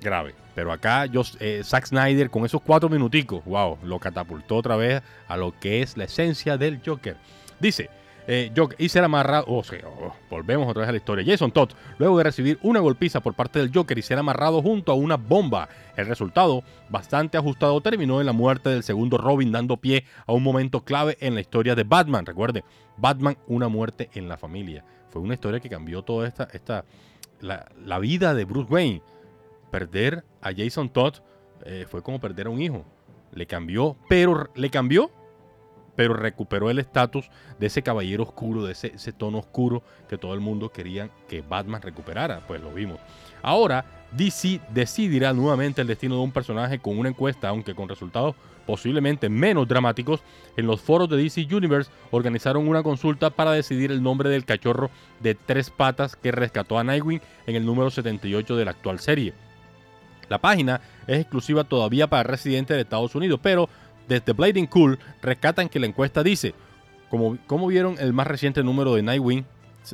[0.00, 0.34] grave.
[0.54, 5.02] Pero acá yo, eh, Zack Snyder con esos cuatro minuticos, wow, lo catapultó otra vez
[5.28, 7.16] a lo que es la esencia del Joker.
[7.60, 7.90] Dice,
[8.26, 11.24] eh, Joker, y ser amarrado, oh, sí, oh, volvemos otra vez a la historia.
[11.26, 14.92] Jason Todd, luego de recibir una golpiza por parte del Joker y ser amarrado junto
[14.92, 15.68] a una bomba.
[15.96, 20.42] El resultado, bastante ajustado, terminó en la muerte del segundo Robin, dando pie a un
[20.42, 22.26] momento clave en la historia de Batman.
[22.26, 22.64] Recuerde,
[22.96, 24.84] Batman, una muerte en la familia.
[25.08, 26.84] Fue una historia que cambió toda esta, esta
[27.40, 29.02] la, la vida de Bruce Wayne
[29.70, 31.16] perder a Jason Todd
[31.64, 32.84] eh, fue como perder a un hijo.
[33.32, 35.10] Le cambió, pero le cambió
[35.98, 37.28] pero recuperó el estatus
[37.58, 41.42] de ese caballero oscuro, de ese, ese tono oscuro que todo el mundo quería que
[41.42, 42.46] Batman recuperara.
[42.46, 43.00] Pues lo vimos.
[43.42, 48.36] Ahora, DC decidirá nuevamente el destino de un personaje con una encuesta, aunque con resultados
[48.64, 50.22] posiblemente menos dramáticos.
[50.56, 54.90] En los foros de DC Universe organizaron una consulta para decidir el nombre del cachorro
[55.18, 59.34] de tres patas que rescató a Nightwing en el número 78 de la actual serie.
[60.28, 63.68] La página es exclusiva todavía para residentes de Estados Unidos, pero
[64.08, 66.54] desde Blading Cool rescatan que la encuesta dice,
[67.10, 69.44] como, como vieron el más reciente número de Nightwing,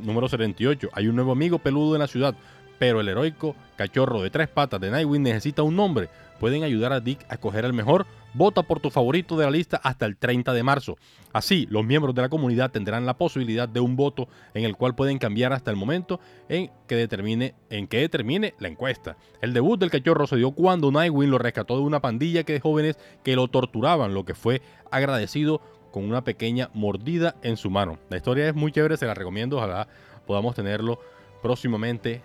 [0.03, 2.35] número 78, hay un nuevo amigo peludo en la ciudad,
[2.79, 6.09] pero el heroico cachorro de tres patas de Nightwing necesita un nombre.
[6.39, 8.07] Pueden ayudar a Dick a escoger el mejor.
[8.35, 10.97] Vota por tu favorito de la lista hasta el 30 de marzo.
[11.33, 14.95] Así, los miembros de la comunidad tendrán la posibilidad de un voto en el cual
[14.97, 19.17] pueden cambiar hasta el momento en que determine, en que determine la encuesta.
[19.41, 22.99] El debut del cachorro se dio cuando Nightwing lo rescató de una pandilla de jóvenes
[23.23, 24.61] que lo torturaban, lo que fue
[24.91, 25.61] agradecido
[25.93, 27.99] con una pequeña mordida en su mano.
[28.11, 29.87] La historia es muy chévere, se la recomiendo, ojalá
[30.27, 30.99] podamos tenerlo
[31.41, 32.21] próximamente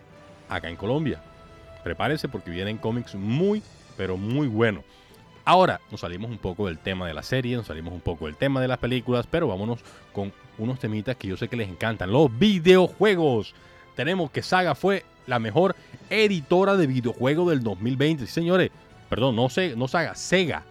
[0.50, 1.22] acá en Colombia.
[1.84, 3.64] Prepárese porque vienen cómics muy,
[3.96, 4.84] pero muy buenos.
[5.46, 8.36] Ahora nos salimos un poco del tema de la serie, nos salimos un poco del
[8.36, 9.80] tema de las películas, pero vámonos
[10.12, 13.56] con unos temitas que yo sé que les encantan, los videojuegos.
[13.96, 15.76] Tenemos que Saga fue la mejor
[16.10, 18.28] editora de videojuegos del 2020.
[18.28, 18.70] Sí, señores,
[19.10, 20.64] perdón, no, se, no Saga, Sega.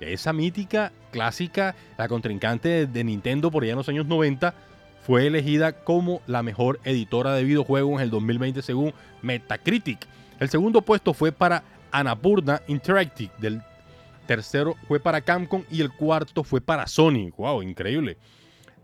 [0.00, 4.54] Esa mítica, clásica, la contrincante de Nintendo por allá en los años 90,
[5.08, 8.92] fue elegida como la mejor editora de videojuegos en el 2020 según
[9.22, 10.06] Metacritic.
[10.38, 13.62] El segundo puesto fue para Annapurna Interactive, del
[14.26, 17.30] tercero fue para Capcom y el cuarto fue para Sony.
[17.38, 17.62] ¡Wow!
[17.62, 18.18] Increíble.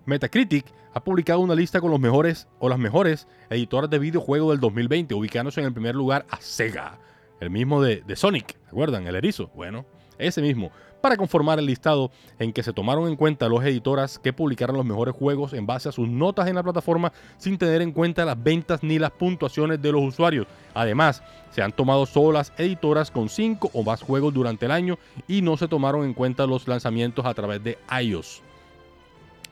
[0.07, 4.61] Metacritic ha publicado una lista con los mejores o las mejores editoras de videojuegos del
[4.61, 7.01] 2020, ubicándose en el primer lugar a Sega,
[7.39, 9.07] el mismo de, de Sonic, ¿recuerdan?
[9.07, 9.51] El erizo.
[9.55, 9.85] Bueno,
[10.19, 10.71] ese mismo,
[11.05, 14.87] para conformar el listado en que se tomaron en cuenta los editoras que publicaron los
[14.87, 18.43] mejores juegos en base a sus notas en la plataforma sin tener en cuenta las
[18.43, 20.47] ventas ni las puntuaciones de los usuarios.
[20.73, 24.99] Además, se han tomado solo las editoras con 5 o más juegos durante el año
[25.29, 28.41] y no se tomaron en cuenta los lanzamientos a través de iOS.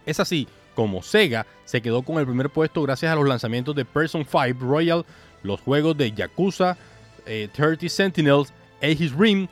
[0.06, 3.84] Es así como Sega se quedó con el primer puesto gracias a los lanzamientos de
[3.84, 5.04] Person 5 Royal,
[5.42, 6.78] los juegos de Yakuza,
[7.26, 9.48] eh, 30 Sentinels, Aegis Rim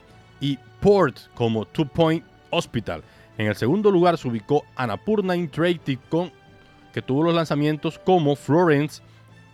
[0.81, 3.03] Port como Two Point Hospital.
[3.37, 6.31] En el segundo lugar se ubicó Annapurna Interactive con
[6.93, 9.01] que tuvo los lanzamientos como Florence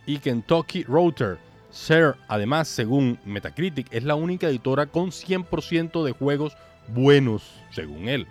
[0.06, 1.38] y Kentucky Router.
[1.70, 6.56] Ser, además, según Metacritic, es la única editora con 100% de juegos
[6.88, 8.26] buenos, según él.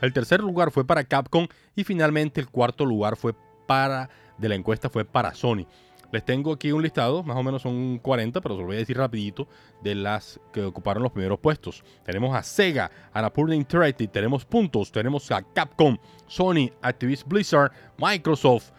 [0.00, 3.34] El tercer lugar fue para Capcom y finalmente el cuarto lugar fue
[3.66, 5.66] para de la encuesta fue para Sony.
[6.12, 8.80] Les tengo aquí un listado, más o menos son 40, pero se lo voy a
[8.80, 9.48] decir rapidito,
[9.82, 11.82] de las que ocuparon los primeros puestos.
[12.04, 15.96] Tenemos a Sega, Annapurna Interactive, tenemos puntos, tenemos a Capcom,
[16.26, 18.72] Sony, Activision Blizzard, Microsoft,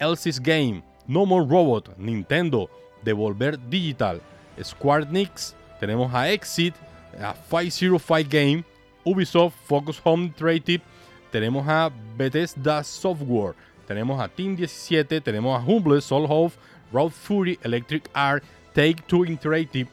[0.00, 2.68] Elsys Game, No More Robot, Nintendo,
[3.04, 4.20] Devolver Digital,
[4.60, 6.74] Square Enix, tenemos a Exit,
[7.20, 8.64] a 505 Game,
[9.04, 10.82] Ubisoft, Focus Home Interactive,
[11.30, 13.54] tenemos a Bethesda Software,
[13.86, 16.54] tenemos a Team 17, tenemos a Humble, Soul Hope,
[16.92, 19.88] Road Fury, Electric Art, Take Two Interactive,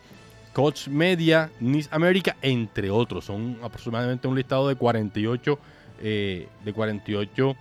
[0.53, 3.25] Coach Media, Nice America, entre otros.
[3.25, 5.59] Son aproximadamente un listado de 48,
[6.01, 7.55] eh, de 48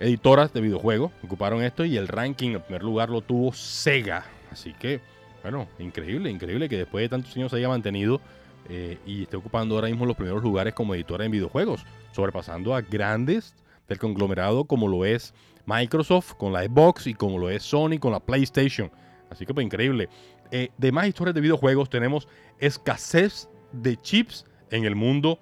[0.00, 4.24] editoras de videojuegos ocuparon esto y el ranking en primer lugar lo tuvo Sega.
[4.50, 5.00] Así que,
[5.42, 8.20] bueno, increíble, increíble que después de tantos años se haya mantenido
[8.68, 12.80] eh, y esté ocupando ahora mismo los primeros lugares como editora en videojuegos, sobrepasando a
[12.80, 13.54] grandes
[13.88, 15.34] del conglomerado como lo es
[15.66, 18.90] Microsoft con la Xbox y como lo es Sony con la PlayStation.
[19.30, 20.08] Así que pues increíble.
[20.50, 25.38] Eh, de más historias de videojuegos tenemos escasez de chips en el mundo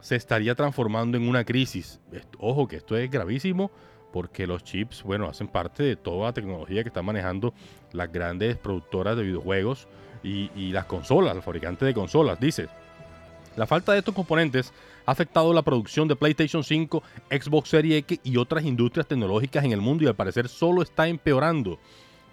[0.00, 2.00] se estaría transformando en una crisis.
[2.12, 3.70] Esto- ojo que esto es gravísimo
[4.12, 7.54] porque los chips, bueno, hacen parte de toda la tecnología que están manejando
[7.92, 9.88] las grandes productoras de videojuegos
[10.22, 12.38] y, y las consolas, los fabricantes de consolas.
[12.38, 12.68] Dice,
[13.56, 14.72] la falta de estos componentes
[15.06, 19.72] ha afectado la producción de PlayStation 5, Xbox Series X y otras industrias tecnológicas en
[19.72, 21.78] el mundo y al parecer solo está empeorando.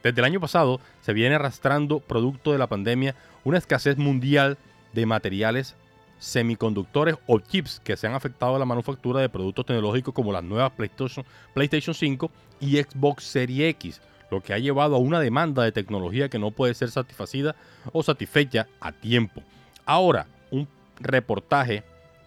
[0.04, 4.58] Desde el año pasado se viene arrastrando, producto de la pandemia, una escasez mundial
[4.94, 5.76] de materiales
[6.20, 10.44] semiconductores o chips que se han afectado a la manufactura de productos tecnológicos como las
[10.44, 15.64] nuevas PlayStation, PlayStation 5 y Xbox Series X, lo que ha llevado a una demanda
[15.64, 17.56] de tecnología que no puede ser satisfacida
[17.92, 19.42] o satisfecha a tiempo.
[19.86, 20.68] Ahora, un
[21.00, 21.84] reportaje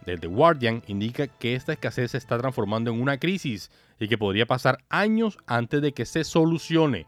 [0.07, 4.19] de The Guardian indica que esta escasez se está transformando en una crisis y que
[4.19, 7.07] podría pasar años antes de que se solucione.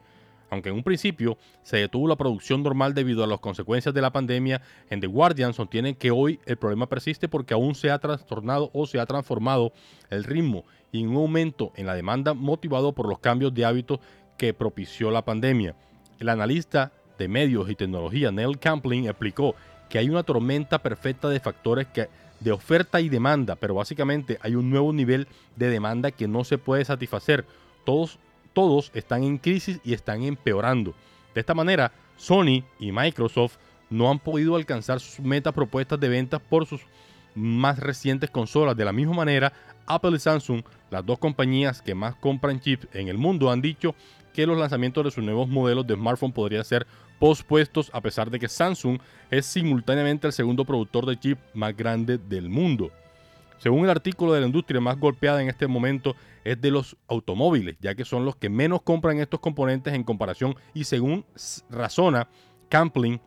[0.51, 4.13] Aunque en un principio se detuvo la producción normal debido a las consecuencias de la
[4.13, 8.71] pandemia, en The Guardian sostienen que hoy el problema persiste porque aún se ha trastornado
[8.73, 9.73] o se ha transformado
[10.11, 13.99] el ritmo y un aumento en la demanda motivado por los cambios de hábitos
[14.37, 15.75] que propició la pandemia.
[16.21, 19.57] El analista de medios y tecnología Neil Campling explicó
[19.89, 22.09] que hay una tormenta perfecta de factores que,
[22.41, 26.59] de oferta y demanda, pero básicamente hay un nuevo nivel de demanda que no se
[26.59, 27.45] puede satisfacer.
[27.85, 28.19] Todos,
[28.53, 30.95] todos están en crisis y están empeorando.
[31.35, 33.57] De esta manera, Sony y Microsoft
[33.91, 36.83] no han podido alcanzar sus metas propuestas de ventas por sus
[37.35, 38.77] más recientes consolas.
[38.77, 39.53] De la misma manera,
[39.87, 43.95] Apple y Samsung, las dos compañías que más compran chips en el mundo, han dicho
[44.33, 46.87] que los lanzamientos de sus nuevos modelos de smartphone podrían ser
[47.19, 48.99] pospuestos a pesar de que Samsung
[49.31, 52.91] es simultáneamente el segundo productor de chips más grande del mundo.
[53.59, 57.77] Según el artículo de la industria más golpeada en este momento es de los automóviles,
[57.81, 61.25] ya que son los que menos compran estos componentes en comparación y según
[61.71, 62.29] razona
[62.69, 63.21] Campling,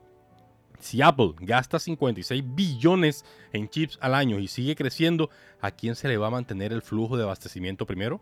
[0.80, 5.30] si Apple gasta 56 billones en chips al año y sigue creciendo,
[5.60, 8.22] ¿a quién se le va a mantener el flujo de abastecimiento primero?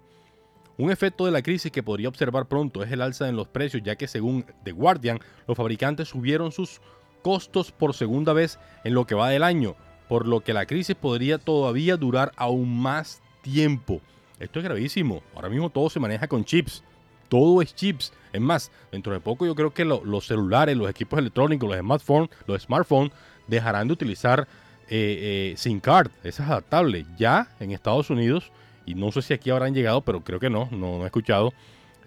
[0.77, 3.81] Un efecto de la crisis que podría observar pronto es el alza en los precios,
[3.83, 6.81] ya que según The Guardian, los fabricantes subieron sus
[7.21, 9.75] costos por segunda vez en lo que va del año,
[10.09, 14.01] por lo que la crisis podría todavía durar aún más tiempo.
[14.39, 15.23] Esto es gravísimo.
[15.33, 16.83] Ahora mismo todo se maneja con chips.
[17.29, 18.11] Todo es chips.
[18.33, 21.79] Es más, dentro de poco yo creo que lo- los celulares, los equipos electrónicos, los
[21.79, 23.11] smartphones, los smartphones
[23.47, 24.47] dejarán de utilizar
[24.89, 26.11] eh, eh, SIM card.
[26.23, 27.05] Ese es adaptable.
[27.17, 28.51] Ya en Estados Unidos,
[28.85, 31.53] y no sé si aquí habrán llegado, pero creo que no, no, he escuchado,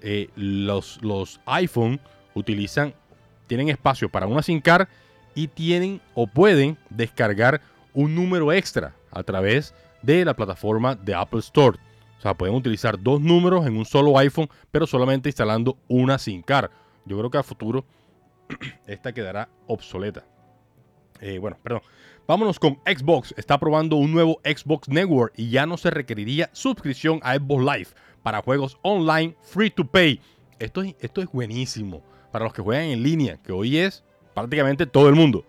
[0.02, 2.00] eh, los, los iPhone
[2.34, 2.94] utilizan,
[3.46, 4.88] tienen espacio para una SIM card
[5.34, 7.60] y tienen o pueden descargar
[7.94, 11.78] un número extra a través de la plataforma de Apple Store.
[12.18, 16.42] O sea, pueden utilizar dos números en un solo iPhone, pero solamente instalando una SIM
[16.42, 16.70] card.
[17.04, 17.84] Yo creo que a futuro
[18.86, 20.24] esta quedará obsoleta.
[21.20, 21.82] Eh, bueno, perdón.
[22.28, 23.32] Vámonos con Xbox.
[23.38, 27.88] Está probando un nuevo Xbox Network y ya no se requeriría suscripción a Xbox Live
[28.22, 30.20] para juegos online free to pay.
[30.58, 34.04] Esto es, esto es buenísimo para los que juegan en línea, que hoy es
[34.34, 35.46] prácticamente todo el mundo.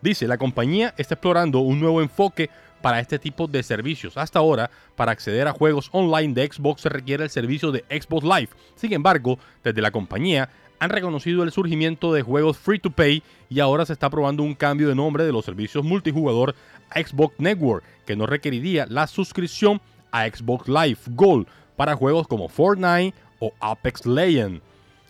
[0.00, 2.48] Dice, la compañía está explorando un nuevo enfoque
[2.80, 4.16] para este tipo de servicios.
[4.16, 8.24] Hasta ahora, para acceder a juegos online de Xbox se requiere el servicio de Xbox
[8.24, 8.48] Live.
[8.76, 10.48] Sin embargo, desde la compañía
[10.78, 14.54] han reconocido el surgimiento de juegos free to pay y ahora se está probando un
[14.54, 16.54] cambio de nombre de los servicios multijugador
[16.94, 21.46] Xbox Network, que no requeriría la suscripción a Xbox Live Gold
[21.76, 24.62] para juegos como Fortnite o Apex Legends.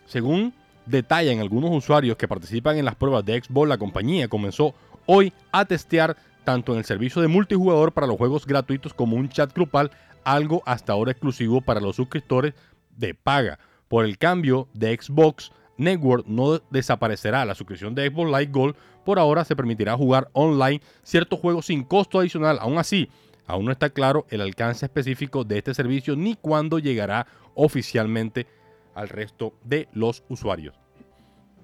[0.05, 0.53] Según
[0.85, 4.73] detallan algunos usuarios que participan en las pruebas de Xbox, la compañía comenzó
[5.05, 9.29] hoy a testear tanto en el servicio de multijugador para los juegos gratuitos como un
[9.29, 9.91] chat grupal,
[10.23, 12.53] algo hasta ahora exclusivo para los suscriptores
[12.95, 13.59] de paga.
[13.87, 19.19] Por el cambio de Xbox Network no desaparecerá la suscripción de Xbox Live Gold, por
[19.19, 22.57] ahora se permitirá jugar online ciertos juegos sin costo adicional.
[22.61, 23.09] Aún así,
[23.45, 28.47] aún no está claro el alcance específico de este servicio ni cuándo llegará oficialmente
[28.95, 30.73] al resto de los usuarios.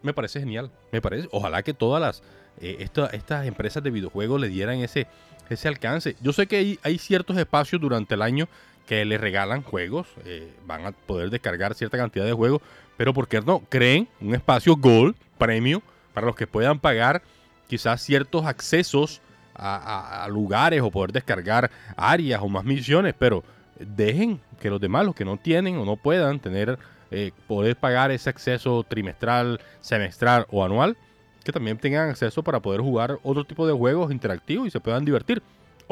[0.03, 1.29] Me parece genial, me parece.
[1.31, 2.21] Ojalá que todas las
[2.59, 5.07] eh, esta- estas empresas de videojuegos le dieran ese,
[5.49, 6.15] ese alcance.
[6.21, 8.49] Yo sé que hay, hay ciertos espacios durante el año
[8.91, 12.61] que le regalan juegos, eh, van a poder descargar cierta cantidad de juegos,
[12.97, 13.61] pero ¿por qué no?
[13.69, 15.81] Creen un espacio Gold, premio,
[16.13, 17.21] para los que puedan pagar
[17.69, 19.21] quizás ciertos accesos
[19.55, 23.45] a lugares o poder descargar áreas o más misiones, pero
[23.79, 26.77] dejen que los demás, los que no tienen o no puedan tener,
[27.11, 30.97] eh, poder pagar ese acceso trimestral, semestral o anual,
[31.45, 35.05] que también tengan acceso para poder jugar otro tipo de juegos interactivos y se puedan
[35.05, 35.41] divertir.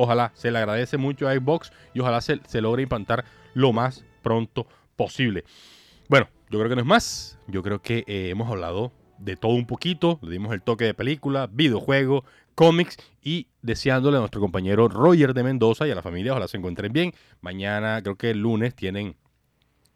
[0.01, 4.05] Ojalá se le agradece mucho a Xbox y ojalá se, se logre implantar lo más
[4.21, 5.43] pronto posible.
[6.07, 7.37] Bueno, yo creo que no es más.
[7.47, 10.17] Yo creo que eh, hemos hablado de todo un poquito.
[10.21, 12.23] Le dimos el toque de película, videojuego,
[12.55, 16.55] cómics y deseándole a nuestro compañero Roger de Mendoza y a la familia, ojalá se
[16.55, 17.13] encuentren bien.
[17.41, 19.17] Mañana, creo que el lunes, tienen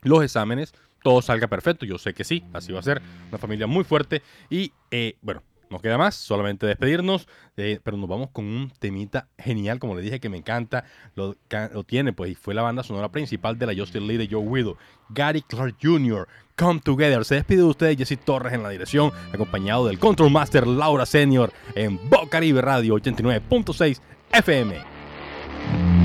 [0.02, 0.74] los exámenes.
[1.02, 1.86] Todo salga perfecto.
[1.86, 3.02] Yo sé que sí, así va a ser.
[3.30, 4.22] Una familia muy fuerte.
[4.50, 5.44] Y eh, bueno,
[5.74, 10.02] nos queda más, solamente despedirnos, eh, pero nos vamos con un temita genial, como le
[10.02, 11.36] dije, que me encanta, lo,
[11.74, 14.40] lo tiene, pues, y fue la banda sonora principal de la Justin Lee de Joe
[14.42, 14.78] Widow,
[15.10, 17.26] Gary Clark Jr., Come Together.
[17.26, 21.52] Se despide de ustedes Jesse Torres en la dirección, acompañado del Control Master Laura Senior
[21.76, 24.00] en Bocaribe Radio 89.6
[24.32, 26.03] FM.